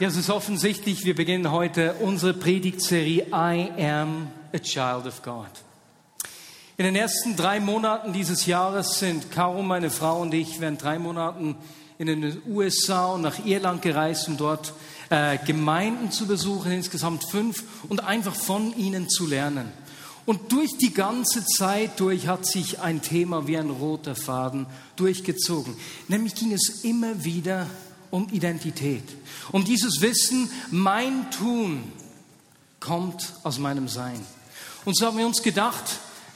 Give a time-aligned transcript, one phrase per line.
[0.00, 5.48] Ja, es ist offensichtlich, wir beginnen heute unsere Predigtserie I am a Child of God.
[6.76, 11.00] In den ersten drei Monaten dieses Jahres sind Caro, meine Frau und ich während drei
[11.00, 11.56] Monaten
[11.98, 14.72] in den USA und nach Irland gereist, um dort
[15.10, 19.72] äh, Gemeinden zu besuchen, insgesamt fünf, und einfach von ihnen zu lernen.
[20.26, 25.74] Und durch die ganze Zeit durch hat sich ein Thema wie ein roter Faden durchgezogen.
[26.06, 27.66] Nämlich ging es immer wieder
[28.32, 29.04] Identität.
[29.52, 31.92] Um dieses Wissen, mein Tun
[32.80, 34.20] kommt aus meinem Sein.
[34.84, 35.84] Und so haben wir uns gedacht,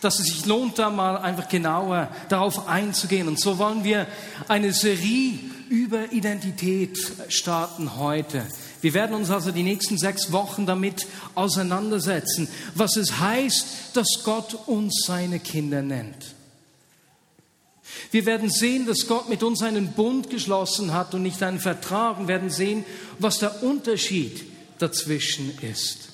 [0.01, 3.29] dass es sich lohnt, da mal einfach genauer darauf einzugehen.
[3.29, 4.07] Und so wollen wir
[4.49, 5.39] eine Serie
[5.69, 6.99] über Identität
[7.29, 8.45] starten heute.
[8.81, 14.55] Wir werden uns also die nächsten sechs Wochen damit auseinandersetzen, was es heißt, dass Gott
[14.67, 16.35] uns seine Kinder nennt.
[18.11, 22.19] Wir werden sehen, dass Gott mit uns einen Bund geschlossen hat und nicht einen Vertrag
[22.19, 22.85] und werden sehen,
[23.19, 24.45] was der Unterschied
[24.79, 26.09] dazwischen ist.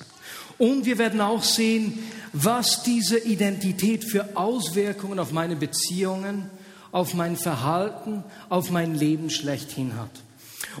[0.57, 1.99] Und wir werden auch sehen,
[2.33, 6.49] was diese Identität für Auswirkungen auf meine Beziehungen,
[6.91, 10.11] auf mein Verhalten, auf mein Leben schlechthin hat.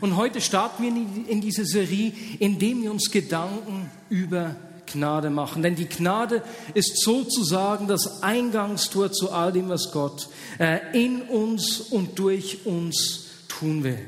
[0.01, 4.55] Und heute starten wir in diese Serie, indem wir uns Gedanken über
[4.91, 5.63] Gnade machen.
[5.63, 11.79] Denn die Gnade ist sozusagen das Eingangstor zu all dem, was Gott äh, in uns
[11.79, 13.99] und durch uns tun will.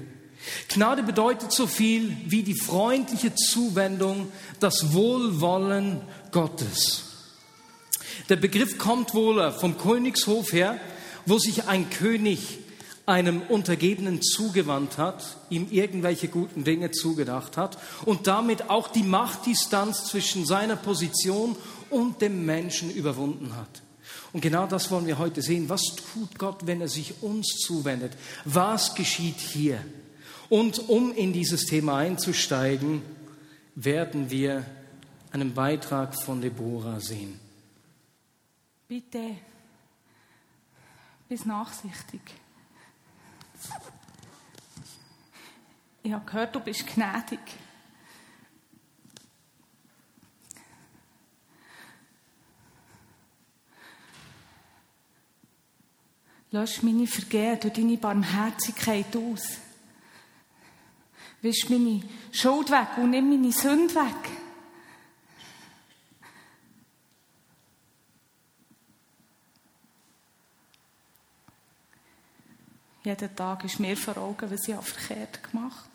[0.69, 7.03] Gnade bedeutet so viel wie die freundliche Zuwendung, das Wohlwollen Gottes.
[8.29, 10.79] Der Begriff kommt wohl vom Königshof her,
[11.25, 12.59] wo sich ein König
[13.05, 20.05] einem Untergebenen zugewandt hat, ihm irgendwelche guten Dinge zugedacht hat und damit auch die Machtdistanz
[20.05, 21.55] zwischen seiner Position
[21.89, 23.81] und dem Menschen überwunden hat.
[24.33, 25.67] Und genau das wollen wir heute sehen.
[25.67, 25.81] Was
[26.13, 28.13] tut Gott, wenn er sich uns zuwendet?
[28.45, 29.83] Was geschieht hier?
[30.49, 33.01] Und um in dieses Thema einzusteigen,
[33.75, 34.65] werden wir
[35.31, 37.39] einen Beitrag von Deborah sehen.
[38.87, 39.37] Bitte,
[41.29, 42.21] bis nachsichtig.
[46.03, 47.39] Ich habe gehört, du bist gnädig.
[56.51, 59.57] Lösch meine Vergehen durch deine Barmherzigkeit aus.
[61.41, 64.50] Wisch meine Schuld weg und nimm meine Sünde weg.
[73.03, 75.91] Jeden Tag ist mir vor Augen, was ich verkehrt gemacht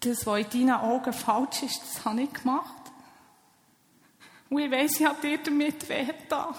[0.00, 2.92] Das, was in deinen Augen falsch ist, das habe ich gemacht.
[4.48, 6.54] Und ich weiss, ich habe dir damit wehgetan.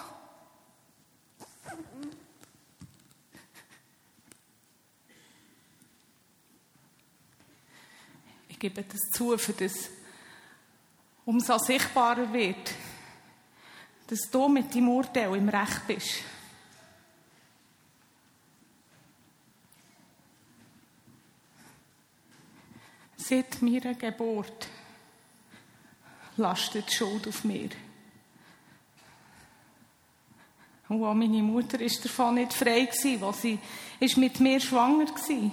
[8.50, 9.90] Ich gebe das zu, für das
[11.26, 12.74] umso sichtbarer wird,
[14.08, 16.24] dass du mit deinem Urteil im Recht bist.
[23.30, 24.68] Seit meiner Geburt
[26.38, 27.70] lastet die Schuld auf mir.
[30.88, 33.60] Und auch meine Mutter ist davon nicht frei gewesen, weil sie
[34.00, 35.52] ist mit mir schwanger war.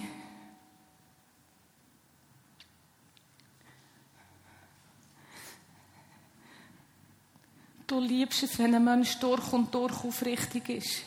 [7.87, 11.03] Du liebst es, wenn ein Mensch durch und durch aufrichtig ist.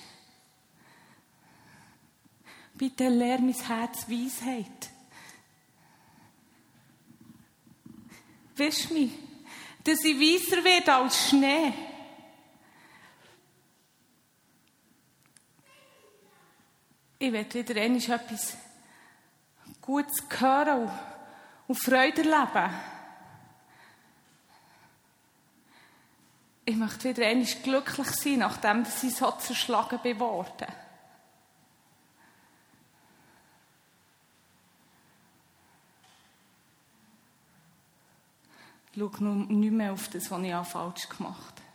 [2.75, 4.88] Bitte lehr mein Herz Weisheit.
[8.59, 9.11] Wisch mich,
[9.85, 11.73] dass ich weißer werde als Schnee.
[17.17, 18.57] Ich werde wieder einmal etwas
[19.79, 20.91] Gutes hören
[21.67, 22.73] und Freude erleben.
[26.65, 30.17] Ich möchte wieder einmal glücklich sein, nachdem ich so zerschlagen bin.
[38.99, 41.69] Schau nicht mehr auf das, was ich falsch gemacht habe.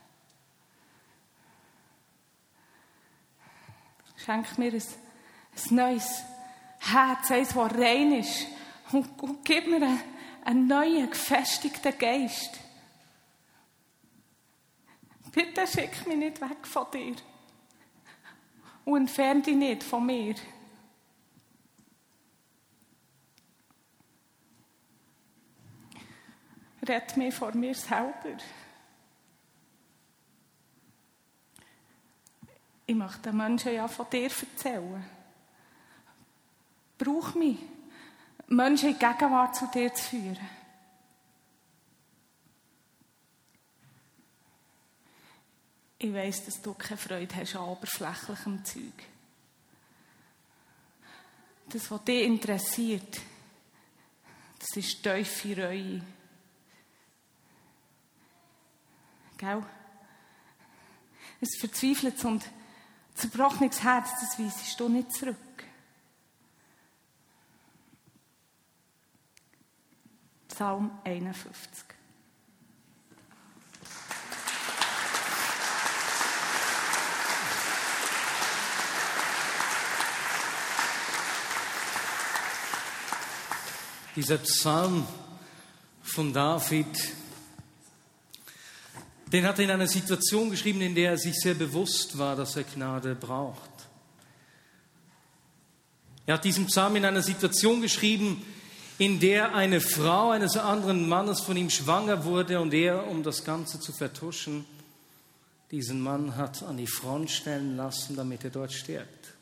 [4.17, 6.23] Schenk mir ein, ein neues
[6.79, 8.47] Herz, eins, das rein ist.
[8.91, 9.99] Und, und gib mir
[10.43, 12.59] einen neuen, gefestigten Geist.
[15.31, 17.15] Bitte schick mich nicht weg von dir.
[18.85, 20.35] Und entferne dich nicht von mir.
[26.87, 28.37] Red mich vor mir selber.
[32.87, 35.03] Ich möchte den Menschen ja von dir erzählen.
[36.97, 37.57] Brauch mich.
[38.47, 40.49] Menschen in Gegenwart zu dir zu führen.
[45.97, 48.93] Ich weiß, dass du keine Freude hast an oberflächlichem Zeug.
[51.69, 53.21] Das, was dich interessiert,
[54.59, 56.01] das ist tiefe Reue.
[59.37, 59.63] Gell?
[61.41, 62.43] Ein verzweifeltes und
[63.15, 65.37] zerbrochenes Herz, das weisest du nicht zurück.
[70.47, 71.83] Psalm 51.
[84.15, 85.05] Dieser Psalm
[86.01, 86.87] von David,
[89.35, 92.55] den hat er in einer Situation geschrieben, in der er sich sehr bewusst war, dass
[92.55, 93.69] er Gnade braucht.
[96.25, 98.45] Er hat diesen Psalm in einer Situation geschrieben,
[98.97, 103.43] in der eine Frau eines anderen Mannes von ihm schwanger wurde und er, um das
[103.43, 104.63] Ganze zu vertuschen,
[105.69, 109.33] diesen Mann hat an die Front stellen lassen, damit er dort stirbt.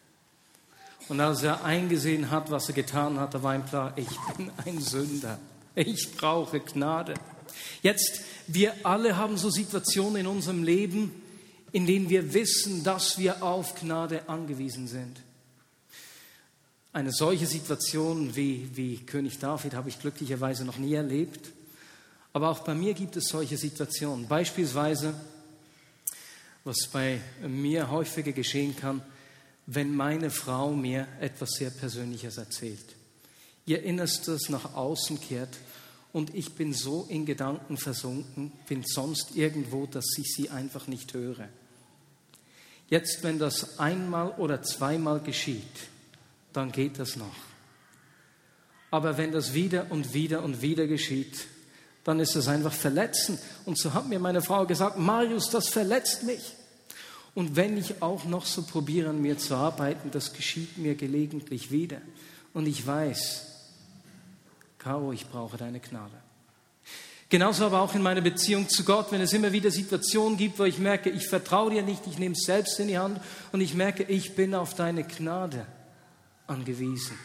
[1.07, 4.49] Und als er eingesehen hat, was er getan hat, da war ihm klar, ich bin
[4.65, 5.37] ein Sünder.
[5.75, 7.13] Ich brauche Gnade.
[7.81, 11.11] Jetzt, wir alle haben so Situationen in unserem Leben,
[11.71, 15.21] in denen wir wissen, dass wir auf Gnade angewiesen sind.
[16.93, 21.51] Eine solche Situation wie, wie König David habe ich glücklicherweise noch nie erlebt.
[22.33, 24.27] Aber auch bei mir gibt es solche Situationen.
[24.27, 25.15] Beispielsweise,
[26.63, 29.01] was bei mir häufiger geschehen kann,
[29.65, 32.95] wenn meine Frau mir etwas sehr Persönliches erzählt.
[33.65, 35.57] Ihr Innerstes nach außen kehrt
[36.13, 41.13] und ich bin so in Gedanken versunken, bin sonst irgendwo, dass ich sie einfach nicht
[41.13, 41.49] höre.
[42.87, 45.63] Jetzt, wenn das einmal oder zweimal geschieht,
[46.53, 47.35] dann geht das noch.
[48.91, 51.47] Aber wenn das wieder und wieder und wieder geschieht,
[52.03, 53.39] dann ist es einfach verletzend.
[53.65, 56.53] Und so hat mir meine Frau gesagt, Marius, das verletzt mich.
[57.33, 61.71] Und wenn ich auch noch so probiere, an mir zu arbeiten, das geschieht mir gelegentlich
[61.71, 62.01] wieder.
[62.53, 63.52] Und ich weiß,
[64.83, 66.15] Caro, ich brauche deine Gnade.
[67.29, 70.65] Genauso aber auch in meiner Beziehung zu Gott, wenn es immer wieder Situationen gibt, wo
[70.65, 73.19] ich merke, ich vertraue dir nicht, ich nehme es selbst in die Hand
[73.53, 75.65] und ich merke, ich bin auf deine Gnade
[76.47, 77.17] angewiesen.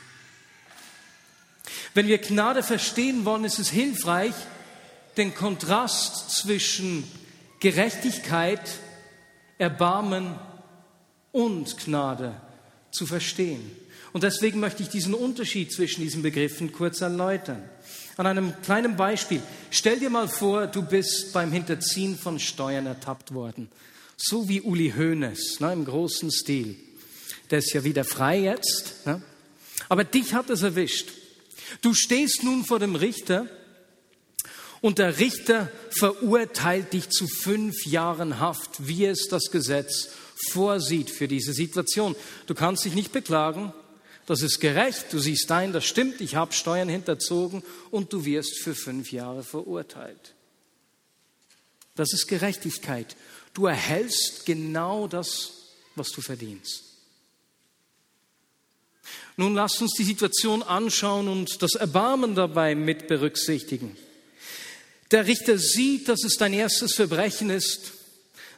[1.95, 4.35] Wenn wir Gnade verstehen wollen, ist es hilfreich,
[5.17, 7.05] den Kontrast zwischen
[7.61, 8.63] Gerechtigkeit
[9.59, 10.39] Erbarmen
[11.33, 12.41] und Gnade
[12.93, 13.69] zu verstehen.
[14.13, 17.63] Und deswegen möchte ich diesen Unterschied zwischen diesen Begriffen kurz erläutern.
[18.17, 19.43] An einem kleinen Beispiel.
[19.71, 23.69] Stell dir mal vor, du bist beim Hinterziehen von Steuern ertappt worden.
[24.17, 26.77] So wie Uli Hoeneß, ne, im großen Stil.
[27.51, 29.07] Der ist ja wieder frei jetzt.
[29.07, 29.23] Ne?
[29.89, 31.11] Aber dich hat es erwischt.
[31.83, 33.47] Du stehst nun vor dem Richter
[34.81, 40.09] und der Richter verurteilt dich zu fünf Jahren Haft, wie es das Gesetz
[40.51, 42.15] vorsieht für diese Situation.
[42.47, 43.73] Du kannst dich nicht beklagen,
[44.29, 48.59] das ist gerecht, du siehst ein, das stimmt, ich habe Steuern hinterzogen und du wirst
[48.59, 50.35] für fünf Jahre verurteilt.
[51.95, 53.17] Das ist Gerechtigkeit.
[53.55, 55.53] Du erhältst genau das,
[55.95, 56.85] was du verdienst.
[59.39, 63.97] Nun lasst uns die Situation anschauen und das Erbarmen dabei mit berücksichtigen.
[65.11, 67.93] Der Richter sieht, dass es dein erstes Verbrechen ist,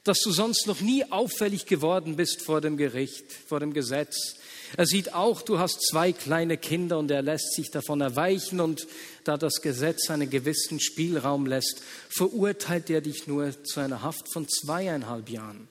[0.03, 4.40] dass du sonst noch nie auffällig geworden bist vor dem Gericht, vor dem Gesetz.
[4.77, 8.87] Er sieht auch, du hast zwei kleine Kinder und er lässt sich davon erweichen und
[9.25, 14.49] da das Gesetz einen gewissen Spielraum lässt, verurteilt er dich nur zu einer Haft von
[14.49, 15.69] zweieinhalb Jahren.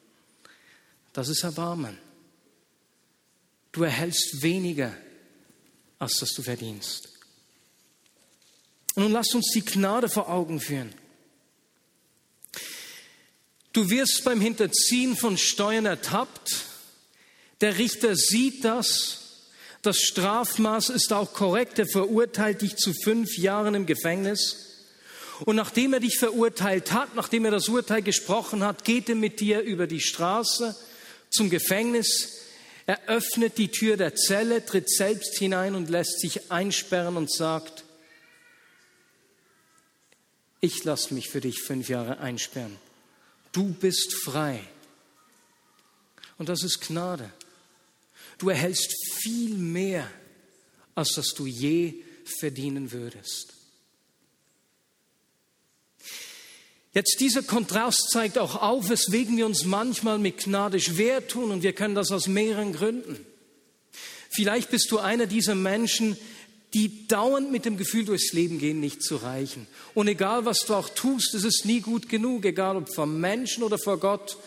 [1.13, 1.97] Das ist Erbarmen.
[3.71, 4.93] Du erhältst weniger,
[5.97, 7.09] als das du verdienst.
[8.95, 10.93] Nun lasst uns die Gnade vor Augen führen.
[13.71, 16.68] Du wirst beim Hinterziehen von Steuern ertappt.
[17.61, 19.19] Der Richter sieht das.
[19.81, 21.79] Das Strafmaß ist auch korrekt.
[21.79, 24.69] Er verurteilt dich zu fünf Jahren im Gefängnis.
[25.45, 29.39] Und nachdem er dich verurteilt hat, nachdem er das Urteil gesprochen hat, geht er mit
[29.39, 30.75] dir über die Straße
[31.29, 32.39] zum Gefängnis.
[32.85, 37.85] Er öffnet die Tür der Zelle, tritt selbst hinein und lässt sich einsperren und sagt,
[40.59, 42.75] ich lasse mich für dich fünf Jahre einsperren.
[43.53, 44.61] Du bist frei.
[46.37, 47.31] Und das ist Gnade.
[48.39, 50.09] Du erhältst viel mehr,
[50.95, 51.93] als dass du je
[52.25, 53.53] verdienen würdest.
[56.93, 61.61] Jetzt dieser Kontrast zeigt auch auf, weswegen wir uns manchmal mit Gnade schwer tun und
[61.61, 63.23] wir können das aus mehreren Gründen.
[64.29, 66.17] Vielleicht bist du einer dieser Menschen,
[66.73, 69.67] die dauernd mit dem Gefühl durchs Leben gehen, nicht zu reichen.
[69.93, 73.63] Und egal, was du auch tust, es ist nie gut genug, egal ob vor Menschen
[73.63, 74.37] oder vor Gott.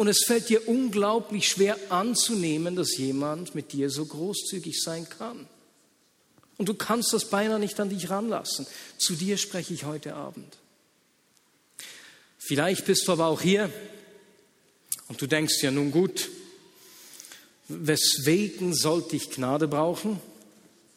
[0.00, 5.46] Und es fällt dir unglaublich schwer anzunehmen, dass jemand mit dir so großzügig sein kann.
[6.56, 8.66] Und du kannst das beinahe nicht an dich ranlassen.
[8.96, 10.56] Zu dir spreche ich heute Abend.
[12.38, 13.70] Vielleicht bist du aber auch hier
[15.08, 16.30] und du denkst ja nun gut,
[17.68, 20.18] weswegen sollte ich Gnade brauchen?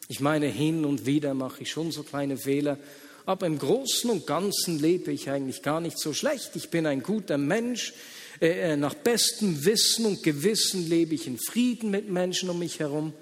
[0.08, 2.78] Ich meine, hin und wieder mache ich schon so kleine Fehler,
[3.26, 6.52] aber im Großen und Ganzen lebe ich eigentlich gar nicht so schlecht.
[6.56, 7.92] Ich bin ein guter Mensch.
[8.40, 12.80] Äh, äh, nach bestem Wissen und Gewissen lebe ich in Frieden mit Menschen um mich
[12.80, 13.12] herum.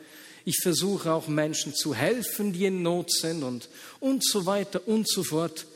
[0.45, 3.69] Ich versuche auch Menschen zu helfen, die in Not sind und,
[4.01, 5.67] und so weiter und so fort.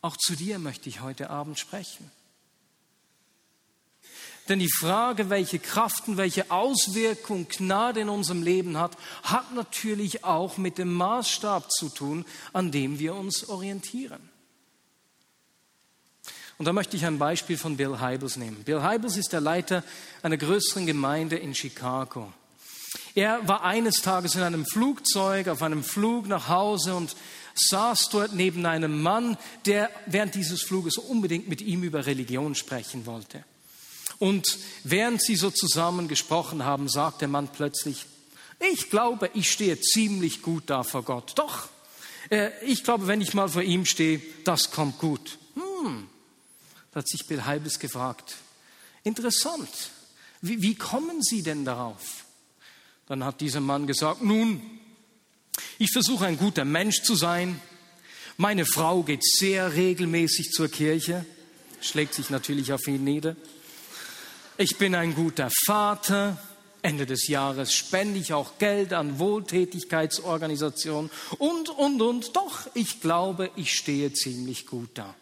[0.00, 2.10] Auch zu dir möchte ich heute Abend sprechen.
[4.48, 10.24] Denn die Frage, welche Kraft und welche Auswirkung Gnade in unserem Leben hat, hat natürlich
[10.24, 14.31] auch mit dem Maßstab zu tun, an dem wir uns orientieren.
[16.62, 18.62] Und da möchte ich ein Beispiel von Bill Hybels nehmen.
[18.62, 19.82] Bill Hybels ist der Leiter
[20.22, 22.32] einer größeren Gemeinde in Chicago.
[23.16, 27.16] Er war eines Tages in einem Flugzeug, auf einem Flug nach Hause und
[27.56, 33.06] saß dort neben einem Mann, der während dieses Fluges unbedingt mit ihm über Religion sprechen
[33.06, 33.42] wollte.
[34.20, 38.06] Und während sie so zusammen gesprochen haben, sagt der Mann plötzlich,
[38.72, 41.32] ich glaube, ich stehe ziemlich gut da vor Gott.
[41.34, 41.70] Doch,
[42.30, 45.38] äh, ich glaube, wenn ich mal vor ihm stehe, das kommt gut.
[45.56, 46.06] Hm,
[46.94, 48.36] hat sich Bill Halbes gefragt.
[49.04, 49.68] Interessant.
[50.40, 52.24] Wie, wie kommen Sie denn darauf?
[53.06, 54.60] Dann hat dieser Mann gesagt, nun,
[55.78, 57.60] ich versuche ein guter Mensch zu sein.
[58.36, 61.24] Meine Frau geht sehr regelmäßig zur Kirche,
[61.80, 63.36] schlägt sich natürlich auf ihn nieder.
[64.56, 66.38] Ich bin ein guter Vater.
[66.82, 72.36] Ende des Jahres spende ich auch Geld an Wohltätigkeitsorganisationen und, und, und.
[72.36, 75.14] Doch, ich glaube, ich stehe ziemlich gut da.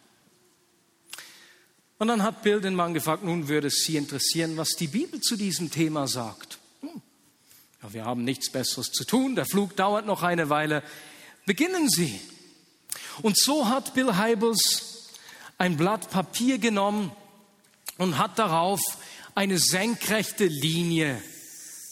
[2.01, 5.21] Und dann hat Bill den Mann gefragt, nun würde es Sie interessieren, was die Bibel
[5.21, 6.57] zu diesem Thema sagt.
[6.81, 10.81] Ja, wir haben nichts Besseres zu tun, der Flug dauert noch eine Weile.
[11.45, 12.19] Beginnen Sie.
[13.21, 15.11] Und so hat Bill Heibels
[15.59, 17.11] ein Blatt Papier genommen
[17.99, 18.81] und hat darauf
[19.35, 21.21] eine senkrechte Linie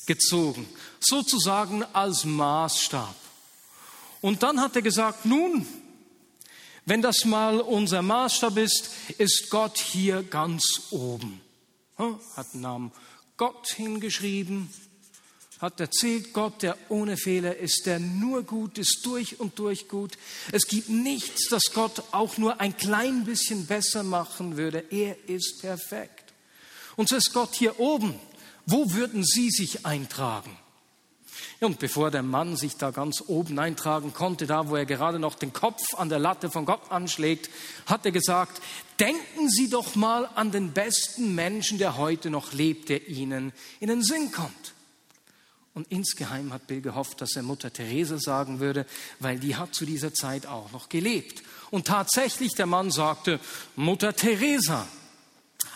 [0.08, 0.68] gezogen,
[1.00, 3.13] sozusagen als Maßstab.
[4.22, 5.68] Und dann hat er gesagt, nun,
[6.86, 11.42] wenn das mal unser Maßstab ist, ist Gott hier ganz oben.
[11.98, 12.92] Hat den Namen
[13.38, 14.70] Gott hingeschrieben,
[15.60, 20.18] hat erzählt, Gott, der ohne Fehler ist, der nur gut ist, durch und durch gut.
[20.52, 24.86] Es gibt nichts, das Gott auch nur ein klein bisschen besser machen würde.
[24.90, 26.34] Er ist perfekt.
[26.96, 28.18] Und so ist Gott hier oben.
[28.66, 30.58] Wo würden Sie sich eintragen?
[31.62, 35.36] Und bevor der Mann sich da ganz oben eintragen konnte, da wo er gerade noch
[35.36, 37.50] den Kopf an der Latte von Gott anschlägt,
[37.86, 38.62] hat er gesagt,
[38.98, 43.51] denken Sie doch mal an den besten Menschen, der heute noch lebt, der Ihnen
[43.82, 44.74] in den Sinn kommt.
[45.74, 48.86] Und insgeheim hat Bill gehofft, dass er Mutter Therese sagen würde,
[49.20, 51.44] weil die hat zu dieser Zeit auch noch gelebt.
[51.72, 53.39] Und tatsächlich, der Mann sagte,
[53.75, 54.88] Mutter Teresa.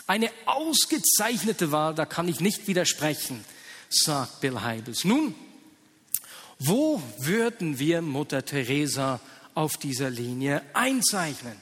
[0.06, 3.44] Eine ausgezeichnete Wahl, da kann ich nicht widersprechen,
[3.88, 5.04] sagt Bill Heibels.
[5.04, 5.34] Nun,
[6.58, 9.20] wo würden wir Mutter Teresa
[9.54, 11.56] auf dieser Linie einzeichnen?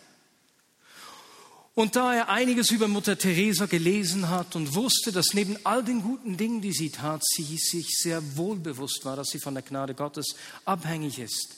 [1.74, 6.02] Und da er einiges über Mutter Teresa gelesen hat und wusste, dass neben all den
[6.02, 9.62] guten Dingen, die sie tat, sie sich sehr wohl bewusst war, dass sie von der
[9.62, 10.34] Gnade Gottes
[10.66, 11.56] abhängig ist.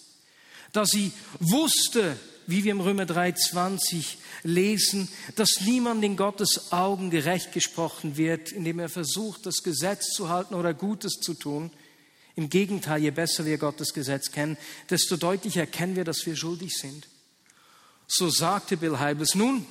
[0.73, 4.05] Da sie wusste, wie wir im Römer 3,20
[4.45, 10.29] lesen, dass niemand in Gottes Augen gerecht gesprochen wird, indem er versucht, das Gesetz zu
[10.29, 11.73] halten oder Gutes zu tun.
[12.37, 14.57] Im Gegenteil, je besser wir Gottes Gesetz kennen,
[14.91, 17.09] desto deutlicher erkennen wir, dass wir schuldig sind.
[18.09, 19.65] So sagte Bill Heibels, nun,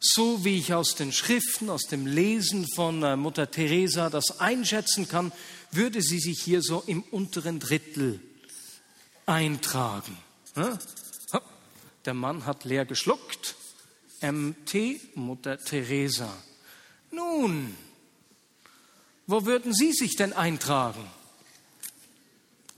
[0.00, 5.08] so wie ich aus den Schriften, aus dem Lesen von äh, Mutter Teresa das einschätzen
[5.08, 5.32] kann,
[5.70, 8.20] würde sie sich hier so im unteren Drittel
[9.24, 10.16] eintragen.
[12.04, 13.56] Der Mann hat leer geschluckt.
[14.22, 16.32] MT, Mutter Teresa.
[17.10, 17.76] Nun,
[19.26, 21.04] wo würden Sie sich denn eintragen?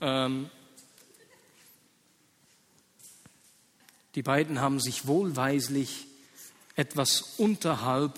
[0.01, 0.49] Ähm,
[4.15, 6.07] die beiden haben sich wohlweislich
[6.75, 8.17] etwas unterhalb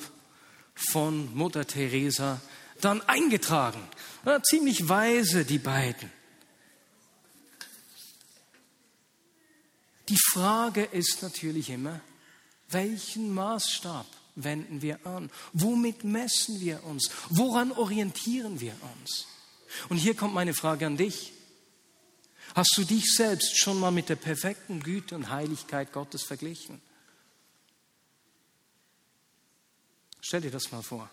[0.76, 2.42] von Mutter Teresa
[2.80, 3.82] dann eingetragen.
[4.26, 6.12] Ja, ziemlich weise, die beiden.
[10.10, 12.02] Die Frage ist natürlich immer,
[12.70, 15.30] welchen Maßstab wenden wir an?
[15.54, 17.10] Womit messen wir uns?
[17.30, 19.28] Woran orientieren wir uns?
[19.90, 21.34] Und hier kommt meine Frage an dich.
[22.54, 26.82] Hast du dich selbst schon mal mit der perfekten Güte und Heiligkeit Gottes verglichen?
[30.20, 31.10] Stell dir das mal vor.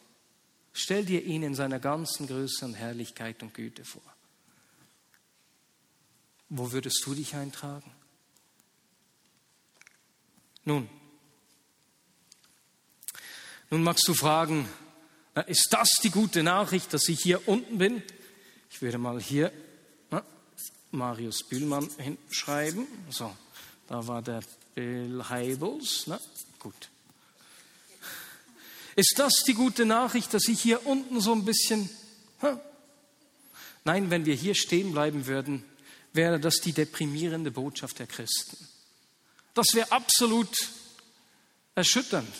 [0.73, 4.03] Stell dir ihn in seiner ganzen Größe und Herrlichkeit und Güte vor.
[6.49, 7.91] Wo würdest du dich eintragen?
[10.65, 10.89] Nun,
[13.71, 14.69] nun magst du fragen,
[15.47, 18.03] ist das die gute Nachricht, dass ich hier unten bin?
[18.71, 19.53] Ich würde mal hier
[20.91, 22.87] Marius Bühlmann hinschreiben.
[23.11, 23.35] So,
[23.89, 24.43] da war der
[24.75, 26.05] Bill Heibels.
[26.07, 26.21] Na,
[26.59, 26.89] gut.
[28.97, 31.89] Ist das die gute Nachricht, dass ich hier unten so ein bisschen...
[32.43, 32.59] Huh?
[33.85, 35.65] Nein, wenn wir hier stehen bleiben würden,
[36.13, 38.57] wäre das die deprimierende Botschaft der Christen.
[39.55, 40.51] Das wäre absolut
[41.75, 42.33] erschütternd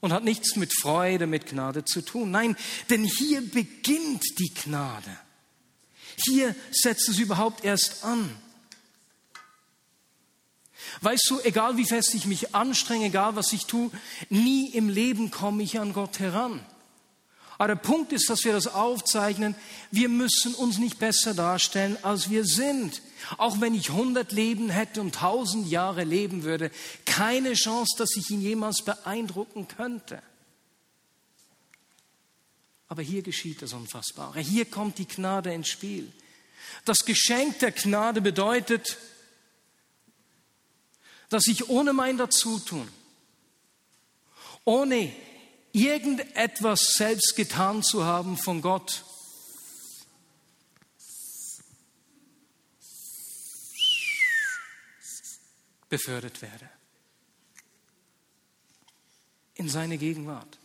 [0.00, 2.30] und hat nichts mit Freude, mit Gnade zu tun.
[2.30, 2.56] Nein,
[2.88, 5.18] denn hier beginnt die Gnade.
[6.24, 8.34] Hier setzt es überhaupt erst an.
[11.02, 13.90] Weißt du, egal wie fest ich mich anstrenge, egal was ich tue,
[14.28, 16.60] nie im Leben komme ich an Gott heran.
[17.60, 19.54] Aber der Punkt ist, dass wir das aufzeichnen,
[19.90, 23.02] wir müssen uns nicht besser darstellen, als wir sind.
[23.36, 26.70] Auch wenn ich hundert Leben hätte und tausend Jahre leben würde,
[27.04, 30.22] keine Chance, dass ich ihn jemals beeindrucken könnte.
[32.90, 34.40] Aber hier geschieht das Unfassbare.
[34.40, 36.12] Hier kommt die Gnade ins Spiel.
[36.84, 38.98] Das Geschenk der Gnade bedeutet,
[41.28, 42.88] dass ich ohne mein Dazutun,
[44.64, 45.14] ohne
[45.70, 49.04] irgendetwas selbst getan zu haben von Gott,
[55.88, 56.68] befördert werde.
[59.54, 60.59] In seine Gegenwart.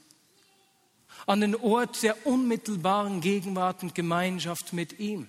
[1.26, 5.28] An den Ort der unmittelbaren Gegenwart und Gemeinschaft mit ihm.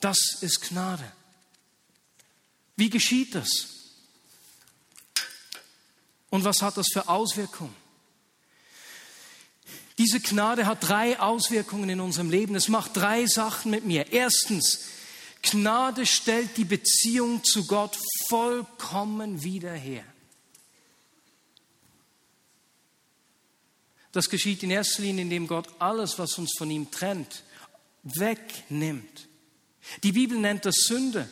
[0.00, 1.10] Das ist Gnade.
[2.76, 3.48] Wie geschieht das?
[6.30, 7.74] Und was hat das für Auswirkungen?
[9.98, 12.54] Diese Gnade hat drei Auswirkungen in unserem Leben.
[12.56, 14.12] Es macht drei Sachen mit mir.
[14.12, 14.80] Erstens,
[15.42, 17.96] Gnade stellt die Beziehung zu Gott
[18.28, 20.04] vollkommen wieder her.
[24.14, 27.42] Das geschieht in erster Linie, indem Gott alles, was uns von ihm trennt,
[28.04, 29.26] wegnimmt.
[30.04, 31.28] Die Bibel nennt das Sünde.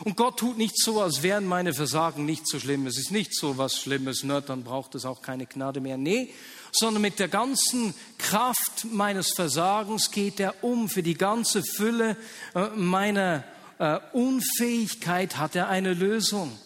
[0.00, 2.88] Und Gott tut nicht so, als wären meine Versagen nicht so schlimm.
[2.88, 4.42] Es ist nicht so was Schlimmes, ne?
[4.42, 5.96] dann braucht es auch keine Gnade mehr.
[5.96, 6.34] Nee,
[6.72, 10.88] sondern mit der ganzen Kraft meines Versagens geht er um.
[10.88, 12.16] Für die ganze Fülle
[12.56, 13.44] äh, meiner
[13.78, 16.58] äh, Unfähigkeit hat er eine Lösung.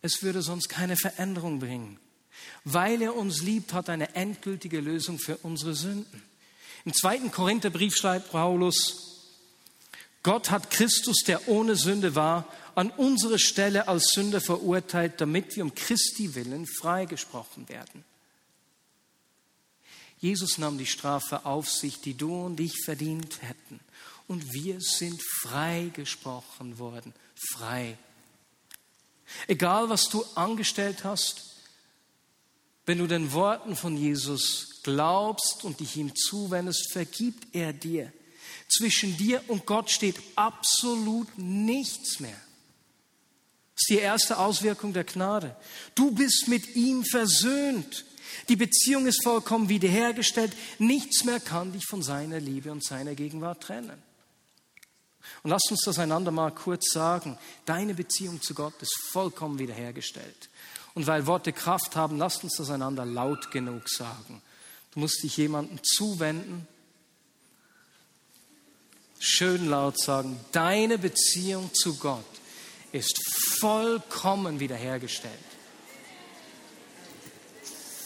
[0.00, 1.98] Es würde sonst keine Veränderung bringen.
[2.64, 6.22] Weil er uns liebt, hat er eine endgültige Lösung für unsere Sünden.
[6.84, 9.12] Im zweiten Korintherbrief schreibt Paulus,
[10.22, 15.64] Gott hat Christus, der ohne Sünde war, an unsere Stelle als Sünder verurteilt, damit wir
[15.64, 18.04] um Christi willen freigesprochen werden.
[20.18, 23.80] Jesus nahm die Strafe auf sich, die du und ich verdient hätten.
[24.28, 27.12] Und wir sind freigesprochen worden.
[27.34, 27.98] Frei.
[29.48, 31.51] Egal, was du angestellt hast,
[32.86, 38.12] wenn du den Worten von Jesus glaubst und dich ihm zuwendest, vergibt er dir.
[38.68, 42.40] Zwischen dir und Gott steht absolut nichts mehr.
[43.74, 45.56] Das ist die erste Auswirkung der Gnade.
[45.94, 48.04] Du bist mit ihm versöhnt.
[48.48, 50.52] Die Beziehung ist vollkommen wiederhergestellt.
[50.78, 54.02] Nichts mehr kann dich von seiner Liebe und seiner Gegenwart trennen.
[55.42, 57.38] Und lass uns das einander mal kurz sagen.
[57.64, 60.48] Deine Beziehung zu Gott ist vollkommen wiederhergestellt.
[60.94, 64.42] Und weil Worte Kraft haben, lass uns das einander laut genug sagen.
[64.92, 66.66] Du musst dich jemandem zuwenden
[69.22, 72.24] schön laut sagen, deine Beziehung zu Gott
[72.90, 73.18] ist
[73.60, 75.32] vollkommen wiederhergestellt.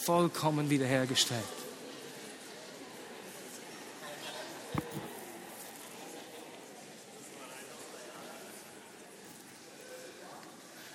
[0.05, 1.43] Vollkommen wiederhergestellt.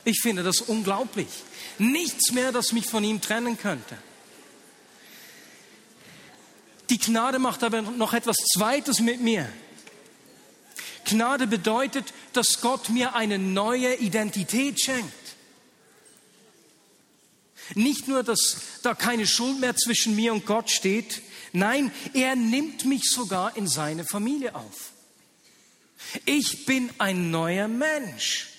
[0.05, 1.29] Ich finde das unglaublich.
[1.79, 3.97] Nichts mehr, das mich von ihm trennen könnte.
[6.91, 9.49] Die Gnade macht aber noch etwas Zweites mit mir.
[11.05, 15.13] Gnade bedeutet, dass Gott mir eine neue Identität schenkt.
[17.75, 22.85] Nicht nur, dass da keine Schuld mehr zwischen mir und Gott steht, nein, er nimmt
[22.85, 24.91] mich sogar in seine Familie auf.
[26.25, 28.52] Ich bin ein neuer Mensch.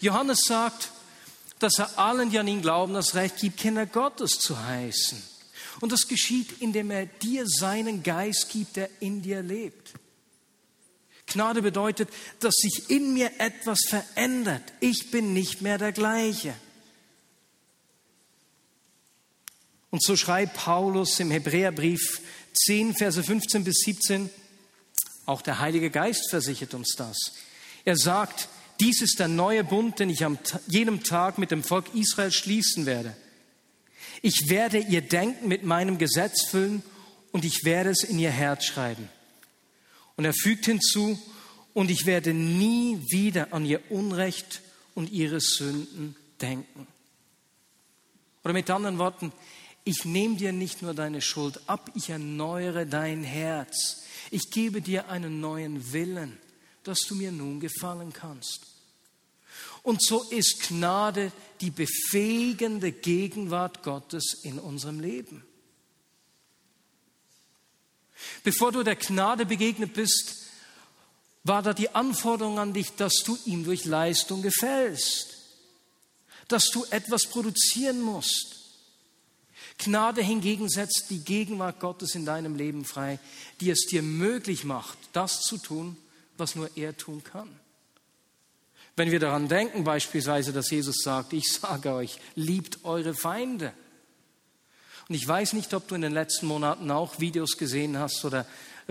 [0.00, 0.90] Johannes sagt,
[1.58, 5.22] dass er allen, die an ihn glauben, das Recht gibt, Kinder Gottes zu heißen.
[5.80, 9.92] Und das geschieht, indem er dir seinen Geist gibt, der in dir lebt.
[11.26, 12.10] Gnade bedeutet,
[12.40, 14.62] dass sich in mir etwas verändert.
[14.80, 16.54] Ich bin nicht mehr der gleiche.
[19.90, 22.20] Und so schreibt Paulus im Hebräerbrief
[22.66, 24.30] 10, Verse 15 bis 17,
[25.26, 27.16] auch der Heilige Geist versichert uns das.
[27.84, 28.48] Er sagt,
[28.80, 32.86] dies ist der neue Bund, den ich am jenem Tag mit dem Volk Israel schließen
[32.86, 33.16] werde.
[34.22, 36.82] Ich werde ihr Denken mit meinem Gesetz füllen
[37.32, 39.08] und ich werde es in ihr Herz schreiben.
[40.16, 41.18] Und er fügt hinzu,
[41.74, 44.62] und ich werde nie wieder an ihr Unrecht
[44.94, 46.86] und ihre Sünden denken.
[48.44, 49.32] Oder mit anderen Worten,
[49.82, 54.04] ich nehme dir nicht nur deine Schuld ab, ich erneuere dein Herz.
[54.30, 56.38] Ich gebe dir einen neuen Willen,
[56.84, 58.66] dass du mir nun gefallen kannst.
[59.82, 65.44] Und so ist Gnade die befähigende Gegenwart Gottes in unserem Leben.
[68.42, 70.36] Bevor du der Gnade begegnet bist,
[71.42, 75.36] war da die Anforderung an dich, dass du ihm durch Leistung gefällst,
[76.48, 78.56] dass du etwas produzieren musst.
[79.78, 83.18] Gnade hingegen setzt die Gegenwart Gottes in deinem Leben frei,
[83.60, 85.96] die es dir möglich macht, das zu tun,
[86.36, 87.48] was nur er tun kann.
[88.96, 93.72] Wenn wir daran denken, beispielsweise, dass Jesus sagt, ich sage euch, liebt eure Feinde.
[95.08, 98.46] Und ich weiß nicht, ob du in den letzten Monaten auch Videos gesehen hast oder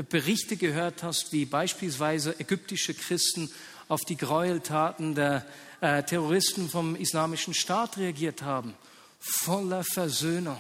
[0.10, 3.50] Berichte gehört hast, wie beispielsweise ägyptische Christen
[3.88, 5.46] auf die Gräueltaten der
[5.82, 8.74] äh, Terroristen vom Islamischen Staat reagiert haben.
[9.20, 10.60] Voller Versöhnung.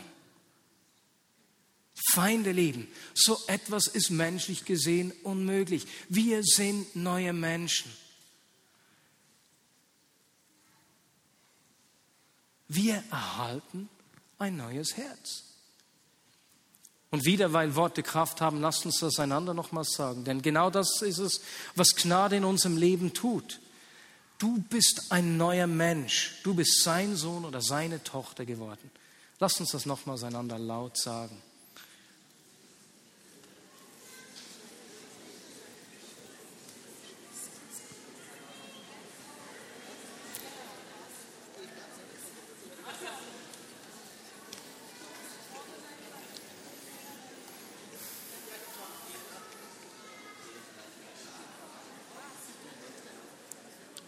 [2.11, 2.87] Feinde lieben.
[3.13, 5.85] So etwas ist menschlich gesehen unmöglich.
[6.09, 7.91] Wir sind neue Menschen.
[12.67, 13.89] Wir erhalten
[14.39, 15.43] ein neues Herz.
[17.11, 20.23] Und wieder, weil Worte Kraft haben, lasst uns das einander nochmals sagen.
[20.23, 21.41] Denn genau das ist es,
[21.75, 23.59] was Gnade in unserem Leben tut.
[24.39, 26.39] Du bist ein neuer Mensch.
[26.43, 28.89] Du bist sein Sohn oder seine Tochter geworden.
[29.39, 31.39] Lasst uns das nochmals einander laut sagen.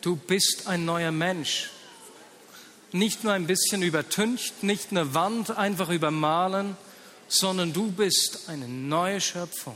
[0.05, 1.71] Du bist ein neuer Mensch.
[2.91, 6.77] Nicht nur ein bisschen übertüncht, nicht eine Wand einfach übermalen,
[7.27, 9.75] sondern du bist eine neue Schöpfung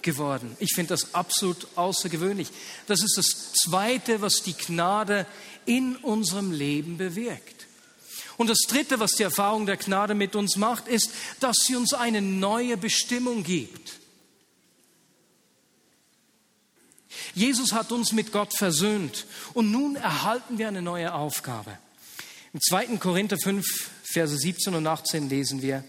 [0.00, 0.56] geworden.
[0.58, 2.48] Ich finde das absolut außergewöhnlich.
[2.86, 5.26] Das ist das Zweite, was die Gnade
[5.66, 7.66] in unserem Leben bewirkt.
[8.38, 11.92] Und das Dritte, was die Erfahrung der Gnade mit uns macht, ist, dass sie uns
[11.92, 13.98] eine neue Bestimmung gibt.
[17.34, 21.78] Jesus hat uns mit Gott versöhnt und nun erhalten wir eine neue Aufgabe.
[22.52, 22.98] Im 2.
[22.98, 23.64] Korinther 5,
[24.02, 25.84] Verse 17 und 18 lesen wir,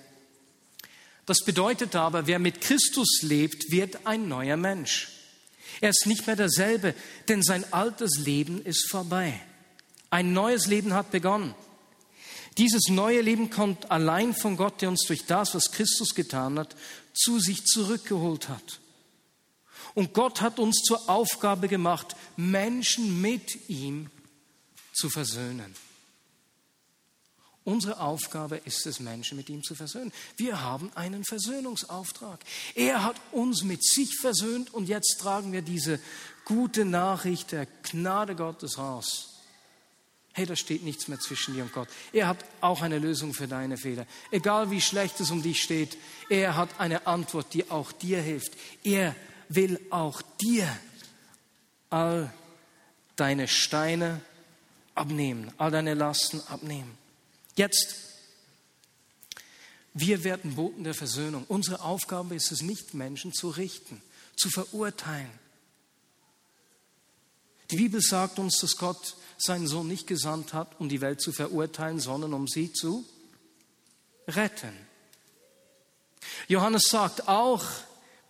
[1.26, 5.10] das bedeutet aber, wer mit Christus lebt, wird ein neuer Mensch.
[5.80, 6.96] Er ist nicht mehr derselbe,
[7.28, 9.40] denn sein altes Leben ist vorbei.
[10.10, 11.54] Ein neues Leben hat begonnen.
[12.58, 16.76] Dieses neue Leben kommt allein von Gott, der uns durch das, was Christus getan hat,
[17.14, 18.80] zu sich zurückgeholt hat.
[19.96, 24.10] Und Gott hat uns zur Aufgabe gemacht, Menschen mit ihm
[24.94, 25.76] zu versöhnen.
[27.70, 30.12] Unsere Aufgabe ist es, Menschen mit ihm zu versöhnen.
[30.38, 32.40] Wir haben einen Versöhnungsauftrag.
[32.74, 36.00] Er hat uns mit sich versöhnt und jetzt tragen wir diese
[36.46, 39.36] gute Nachricht der Gnade Gottes raus.
[40.34, 41.90] Hey, da steht nichts mehr zwischen dir und Gott.
[42.14, 44.08] Er hat auch eine Lösung für deine Fehler.
[44.32, 45.98] Egal wie schlecht es um dich steht,
[46.30, 48.54] er hat eine Antwort, die auch dir hilft.
[48.84, 49.16] Er
[49.50, 50.68] will auch dir
[51.90, 52.32] all
[53.16, 54.22] deine Steine
[54.96, 56.98] abnehmen, all deine Lasten abnehmen.
[57.56, 57.96] Jetzt,
[59.94, 61.46] wir werden Boten der Versöhnung.
[61.48, 64.02] Unsere Aufgabe ist es nicht, Menschen zu richten,
[64.38, 65.32] zu verurteilen.
[67.72, 71.32] Die Bibel sagt uns, dass Gott seinen Sohn nicht gesandt hat, um die Welt zu
[71.32, 73.06] verurteilen, sondern um sie zu
[74.28, 74.74] retten.
[76.48, 77.64] Johannes sagt auch,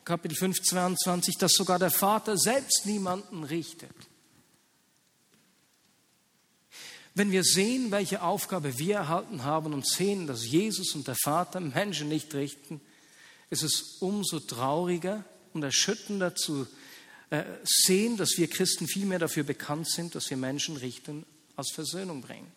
[0.09, 3.93] Kapitel 5, 22, dass sogar der Vater selbst niemanden richtet.
[7.13, 11.59] Wenn wir sehen, welche Aufgabe wir erhalten haben und sehen, dass Jesus und der Vater
[11.59, 12.81] Menschen nicht richten,
[13.51, 16.65] ist es umso trauriger und erschütternder zu
[17.29, 21.23] äh, sehen, dass wir Christen viel mehr dafür bekannt sind, dass wir Menschen richten
[21.55, 22.51] als Versöhnung bringen.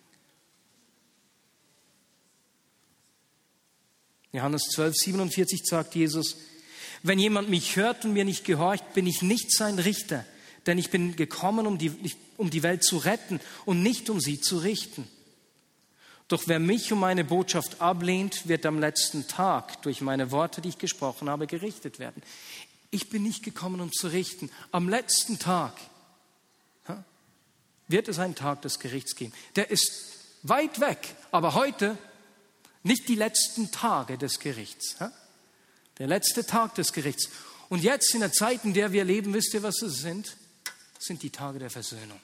[4.32, 6.36] Johannes 12, 47 sagt Jesus,
[7.02, 10.24] wenn jemand mich hört und mir nicht gehorcht, bin ich nicht sein Richter,
[10.66, 11.92] denn ich bin gekommen, um die,
[12.36, 15.08] um die Welt zu retten und nicht um sie zu richten.
[16.28, 20.70] Doch wer mich und meine Botschaft ablehnt, wird am letzten Tag durch meine Worte, die
[20.70, 22.22] ich gesprochen habe, gerichtet werden.
[22.90, 24.50] Ich bin nicht gekommen, um zu richten.
[24.70, 25.74] Am letzten Tag
[27.88, 29.32] wird es einen Tag des Gerichts geben.
[29.56, 29.92] Der ist
[30.42, 31.96] weit weg, aber heute
[32.82, 34.96] nicht die letzten Tage des Gerichts.
[35.98, 37.28] Der letzte Tag des Gerichts.
[37.68, 40.36] Und jetzt in der Zeit, in der wir leben, wisst ihr, was es sind?
[40.98, 42.20] Sind die Tage der Versöhnung.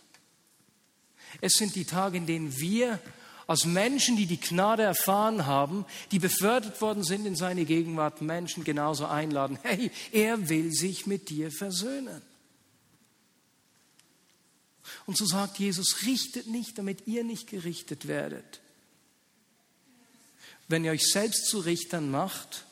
[1.40, 3.00] Es sind die Tage, in denen wir
[3.46, 8.62] als Menschen, die die Gnade erfahren haben, die befördert worden sind in seine Gegenwart, Menschen
[8.62, 9.58] genauso einladen.
[9.62, 12.22] Hey, er will sich mit dir versöhnen.
[15.06, 18.60] Und so sagt Jesus, richtet nicht, damit ihr nicht gerichtet werdet.
[20.68, 22.66] Wenn ihr euch selbst zu Richtern macht,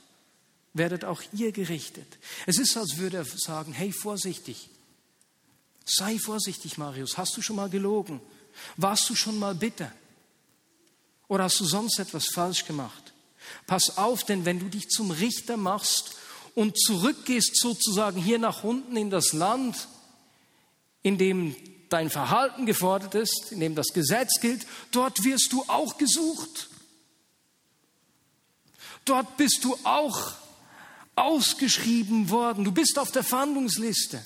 [0.77, 2.19] werdet auch ihr gerichtet.
[2.47, 4.69] Es ist, als würde er sagen, hey, vorsichtig.
[5.85, 7.17] Sei vorsichtig, Marius.
[7.17, 8.21] Hast du schon mal gelogen?
[8.77, 9.93] Warst du schon mal bitter?
[11.29, 13.12] Oder hast du sonst etwas falsch gemacht?
[13.67, 16.15] Pass auf, denn wenn du dich zum Richter machst
[16.55, 19.89] und zurückgehst sozusagen hier nach unten in das Land,
[21.03, 21.55] in dem
[21.89, 26.69] dein Verhalten gefordert ist, in dem das Gesetz gilt, dort wirst du auch gesucht.
[29.05, 30.33] Dort bist du auch
[31.16, 32.64] ausgeschrieben worden.
[32.64, 34.24] Du bist auf der Fahndungsliste.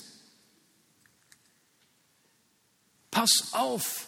[3.09, 4.07] Pass auf.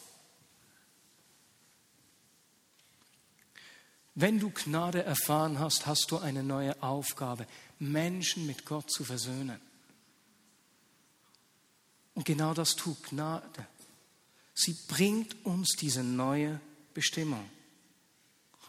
[4.16, 7.48] Wenn du Gnade erfahren hast, hast du eine neue Aufgabe,
[7.80, 9.60] Menschen mit Gott zu versöhnen.
[12.14, 13.68] Und genau das tut Gnade.
[14.54, 16.60] Sie bringt uns diese neue
[16.94, 17.50] Bestimmung.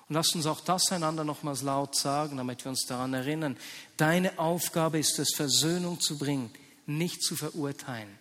[0.09, 3.57] Und lasst uns auch das einander nochmals laut sagen, damit wir uns daran erinnern.
[3.97, 6.51] Deine Aufgabe ist es, Versöhnung zu bringen,
[6.87, 8.19] nicht zu verurteilen.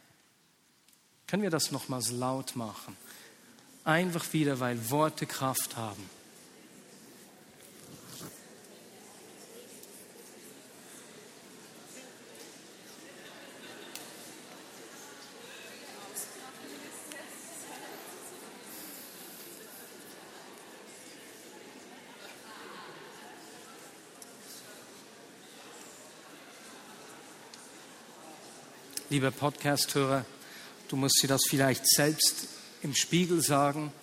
[1.28, 2.96] Können wir das nochmals laut machen?
[3.84, 6.10] Einfach wieder, weil Worte Kraft haben.
[29.14, 30.26] Lieber Podcast-Hörer,
[30.88, 32.48] du musst dir das vielleicht selbst
[32.82, 33.94] im Spiegel sagen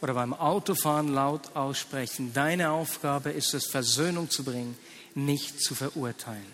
[0.00, 2.32] oder beim Autofahren laut aussprechen.
[2.32, 4.78] Deine Aufgabe ist es, Versöhnung zu bringen,
[5.16, 6.46] nicht zu verurteilen.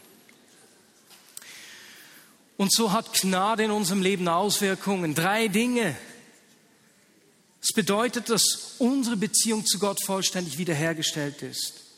[2.57, 5.15] Und so hat Gnade in unserem Leben Auswirkungen.
[5.15, 5.95] Drei Dinge.
[7.61, 11.90] Es bedeutet, dass unsere Beziehung zu Gott vollständig wiederhergestellt ist.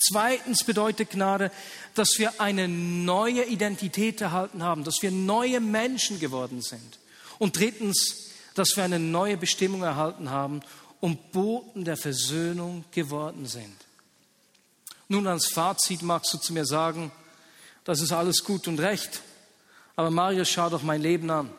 [0.00, 1.50] Zweitens bedeutet Gnade,
[1.94, 6.98] dass wir eine neue Identität erhalten haben, dass wir neue Menschen geworden sind.
[7.38, 10.62] Und drittens, dass wir eine neue Bestimmung erhalten haben
[11.00, 13.76] und Boten der Versöhnung geworden sind.
[15.08, 17.12] Nun als Fazit magst du zu mir sagen,
[17.84, 19.22] das ist alles gut und recht,
[19.96, 21.50] aber Marius, schau doch mein Leben an.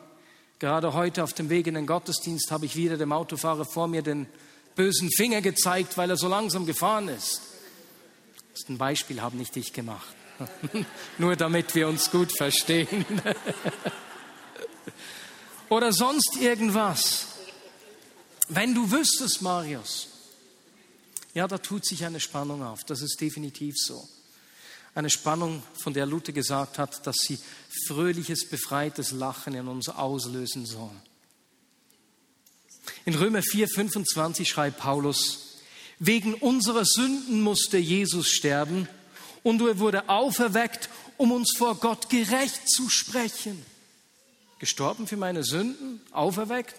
[0.58, 4.02] Gerade heute auf dem Weg in den Gottesdienst habe ich wieder dem Autofahrer vor mir
[4.02, 4.26] den
[4.74, 7.40] bösen Finger gezeigt, weil er so langsam gefahren ist.
[8.52, 10.14] Das ist ein Beispiel, habe nicht ich gemacht.
[11.18, 13.04] Nur damit wir uns gut verstehen.
[15.68, 17.26] Oder sonst irgendwas.
[18.48, 20.08] Wenn du wüsstest, Marius,
[21.32, 22.84] ja, da tut sich eine Spannung auf.
[22.84, 24.06] Das ist definitiv so.
[24.94, 27.38] Eine Spannung, von der Luther gesagt hat, dass sie
[27.86, 30.94] fröhliches, befreites Lachen in uns auslösen soll.
[33.06, 35.51] In Römer 4, 25 schreibt Paulus,
[36.04, 38.88] Wegen unserer Sünden musste Jesus sterben
[39.44, 43.64] und er wurde auferweckt, um uns vor Gott gerecht zu sprechen.
[44.58, 46.74] Gestorben für meine Sünden, auferweckt.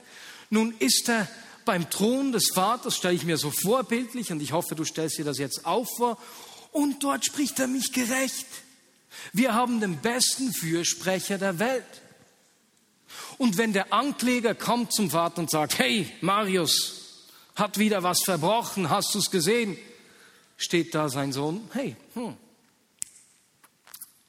[0.50, 1.30] Nun ist er
[1.64, 5.24] beim Thron des Vaters, stelle ich mir so vorbildlich und ich hoffe, du stellst dir
[5.24, 6.18] das jetzt auch vor.
[6.74, 8.48] Und dort spricht er mich gerecht.
[9.32, 11.86] Wir haben den besten Fürsprecher der Welt.
[13.38, 17.03] Und wenn der Ankläger kommt zum Vater und sagt, hey Marius,
[17.56, 19.78] hat wieder was verbrochen, hast du es gesehen?
[20.58, 22.36] Steht da sein Sohn, hey, hm,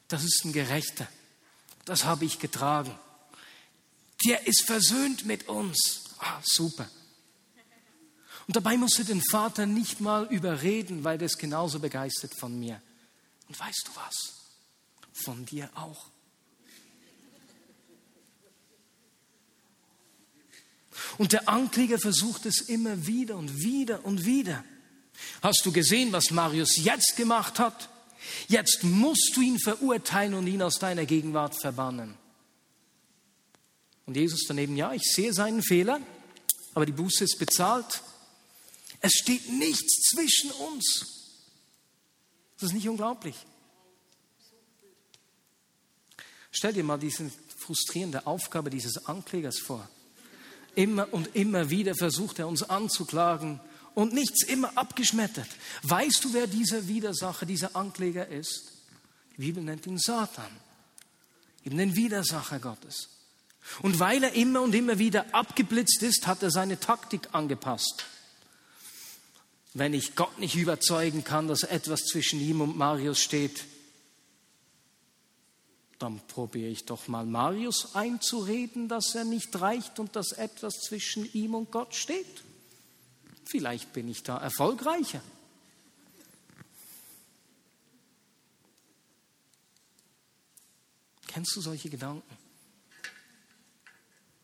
[0.09, 1.09] das ist ein Gerechter,
[1.85, 2.97] das habe ich getragen.
[4.25, 6.05] Der ist versöhnt mit uns.
[6.19, 6.89] Ah, super.
[8.47, 12.81] Und dabei musste den Vater nicht mal überreden, weil der ist genauso begeistert von mir.
[13.49, 14.15] Und weißt du was?
[15.13, 16.11] Von dir auch.
[21.19, 24.65] Und der Ankläger versucht es immer wieder und wieder und wieder.
[25.43, 27.89] Hast du gesehen, was Marius jetzt gemacht hat?
[28.49, 32.15] Jetzt musst du ihn verurteilen und ihn aus deiner Gegenwart verbannen.
[34.07, 36.01] Und Jesus daneben, ja, ich sehe seinen Fehler,
[36.75, 38.03] aber die Buße ist bezahlt.
[39.01, 41.07] Es steht nichts zwischen uns.
[42.59, 43.37] Das ist nicht unglaublich.
[46.51, 49.89] Stell dir mal diese frustrierende Aufgabe dieses Anklägers vor.
[50.75, 53.61] Immer und immer wieder versucht er uns anzuklagen
[53.95, 55.49] und nichts immer abgeschmettert.
[55.83, 58.73] Weißt du, wer dieser Widersacher, dieser Ankläger ist?
[59.37, 60.51] Die Bibel nennt ihn Satan,
[61.65, 63.09] eben den Widersacher Gottes.
[63.83, 68.05] Und weil er immer und immer wieder abgeblitzt ist, hat er seine Taktik angepasst.
[69.73, 73.65] Wenn ich Gott nicht überzeugen kann, dass etwas zwischen ihm und Marius steht,
[76.05, 81.25] dann probiere ich doch mal Marius einzureden, dass er nicht reicht und dass etwas zwischen
[81.33, 82.43] ihm und Gott steht.
[83.47, 85.23] Vielleicht bin ich da erfolgreicher.
[91.27, 92.37] Kennst du solche Gedanken?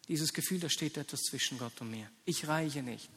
[0.08, 2.10] Dieses Gefühl, da steht etwas zwischen Gott und mir.
[2.24, 3.10] Ich reiche nicht.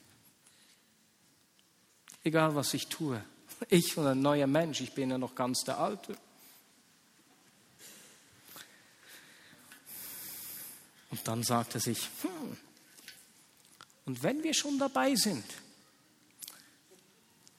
[2.25, 3.23] Egal was ich tue.
[3.69, 6.17] Ich oder ein neuer Mensch, ich bin ja noch ganz der Alte.
[11.13, 12.57] Und dann sagt er sich, hm,
[14.05, 15.45] und wenn wir schon dabei sind,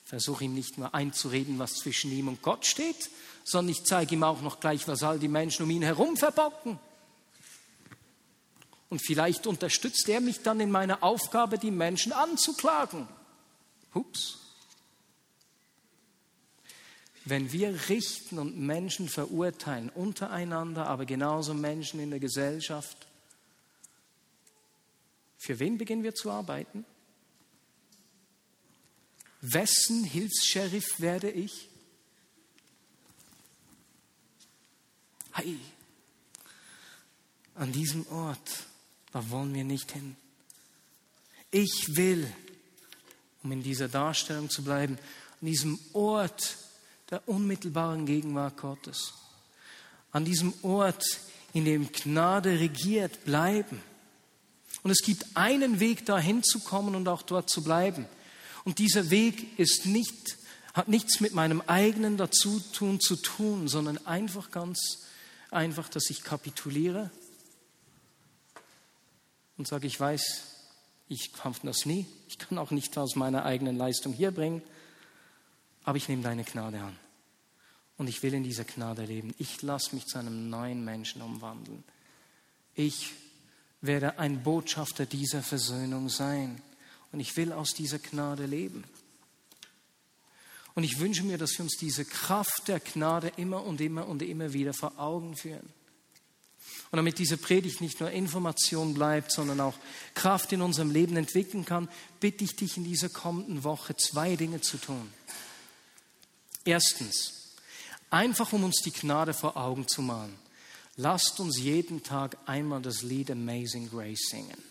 [0.04, 3.08] versuche ihm nicht nur einzureden, was zwischen ihm und Gott steht,
[3.44, 6.80] sondern ich zeige ihm auch noch gleich, was all die Menschen um ihn herum verbocken.
[8.88, 13.06] Und vielleicht unterstützt er mich dann in meiner Aufgabe, die Menschen anzuklagen.
[13.94, 14.40] Hups.
[17.24, 23.06] Wenn wir richten und Menschen verurteilen, untereinander, aber genauso Menschen in der Gesellschaft,
[25.44, 26.86] für wen beginnen wir zu arbeiten?
[29.42, 31.68] Wessen Hilfs-Sheriff werde ich?
[35.32, 35.58] Hey,
[37.56, 38.64] an diesem Ort,
[39.12, 40.16] da wollen wir nicht hin.
[41.50, 42.32] Ich will,
[43.42, 44.96] um in dieser Darstellung zu bleiben,
[45.42, 46.56] an diesem Ort
[47.10, 49.12] der unmittelbaren Gegenwart Gottes,
[50.10, 51.04] an diesem Ort,
[51.52, 53.82] in dem Gnade regiert, bleiben.
[54.84, 58.06] Und es gibt einen Weg, dahin zu kommen und auch dort zu bleiben.
[58.64, 60.36] Und dieser Weg ist nicht,
[60.74, 65.06] hat nichts mit meinem eigenen Dazutun zu tun, sondern einfach ganz
[65.50, 67.10] einfach, dass ich kapituliere
[69.56, 70.42] und sage, ich weiß,
[71.08, 74.62] ich kann das nie, ich kann auch nicht aus meiner eigenen Leistung hier bringen,
[75.84, 76.98] aber ich nehme deine Gnade an.
[77.96, 79.32] Und ich will in dieser Gnade leben.
[79.38, 81.84] Ich lasse mich zu einem neuen Menschen umwandeln.
[82.74, 83.12] Ich
[83.86, 86.60] werde ein Botschafter dieser Versöhnung sein.
[87.12, 88.84] Und ich will aus dieser Gnade leben.
[90.74, 94.22] Und ich wünsche mir, dass wir uns diese Kraft der Gnade immer und immer und
[94.22, 95.72] immer wieder vor Augen führen.
[96.90, 99.74] Und damit diese Predigt nicht nur Information bleibt, sondern auch
[100.14, 101.88] Kraft in unserem Leben entwickeln kann,
[102.20, 105.12] bitte ich dich in dieser kommenden Woche zwei Dinge zu tun.
[106.64, 107.52] Erstens,
[108.10, 110.34] einfach um uns die Gnade vor Augen zu malen.
[110.96, 114.62] Lasst uns jeden Tag einmal das Lied Amazing Grace singen.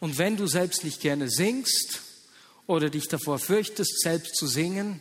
[0.00, 2.00] Und wenn du selbst nicht gerne singst
[2.66, 5.00] oder dich davor fürchtest, selbst zu singen,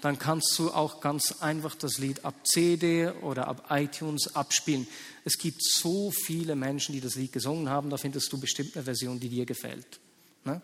[0.00, 4.86] dann kannst du auch ganz einfach das Lied ab CD oder ab iTunes abspielen.
[5.24, 8.84] Es gibt so viele Menschen, die das Lied gesungen haben, da findest du bestimmt eine
[8.84, 10.00] Version, die dir gefällt.
[10.44, 10.62] Ne?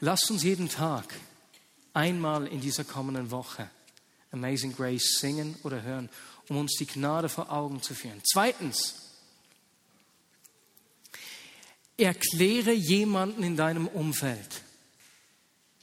[0.00, 1.14] Lasst uns jeden Tag
[1.92, 3.68] einmal in dieser kommenden Woche
[4.34, 6.10] Amazing Grace singen oder hören
[6.48, 8.20] um uns die Gnade vor Augen zu führen.
[8.24, 8.94] Zweitens,
[11.96, 14.62] erkläre jemanden in deinem Umfeld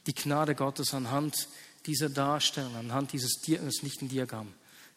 [0.06, 1.48] die Gnade Gottes anhand
[1.86, 4.52] dieser Darstellung, anhand dieses, das nicht ein Diagramm,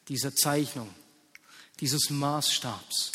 [0.07, 0.89] dieser Zeichnung,
[1.79, 3.11] dieses Maßstabs.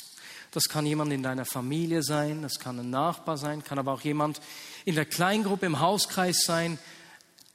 [0.52, 4.00] Das kann jemand in deiner Familie sein, das kann ein Nachbar sein, kann aber auch
[4.00, 4.40] jemand
[4.84, 6.78] in der Kleingruppe im Hauskreis sein,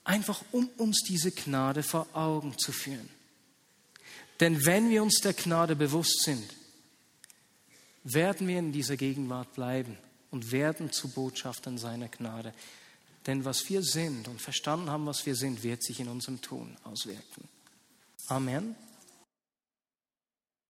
[0.06, 3.10] einfach um uns diese Gnade vor Augen zu führen.
[4.40, 6.44] Denn wenn wir uns der Gnade bewusst sind,
[8.04, 9.98] werden wir in dieser Gegenwart bleiben
[10.32, 12.54] und werden zu Botschaftern seiner Gnade.
[13.26, 16.78] Denn was wir sind und verstanden haben, was wir sind, wird sich in unserem Tun
[16.84, 17.48] auswirken.
[18.28, 18.76] Amen.